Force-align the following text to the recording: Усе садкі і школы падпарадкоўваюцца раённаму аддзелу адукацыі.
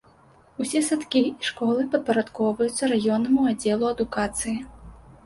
Усе 0.63 0.79
садкі 0.85 1.19
і 1.31 1.45
школы 1.49 1.85
падпарадкоўваюцца 1.95 2.89
раённаму 2.93 3.45
аддзелу 3.51 3.85
адукацыі. 3.93 4.57